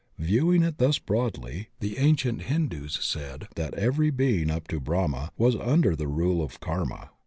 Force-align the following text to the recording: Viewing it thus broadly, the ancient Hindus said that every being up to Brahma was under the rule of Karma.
Viewing 0.17 0.63
it 0.63 0.79
thus 0.79 0.97
broadly, 0.97 1.69
the 1.79 1.99
ancient 1.99 2.41
Hindus 2.45 2.97
said 3.05 3.47
that 3.53 3.75
every 3.75 4.09
being 4.09 4.49
up 4.49 4.67
to 4.69 4.79
Brahma 4.79 5.31
was 5.37 5.55
under 5.55 5.95
the 5.95 6.07
rule 6.07 6.41
of 6.43 6.59
Karma. 6.59 7.11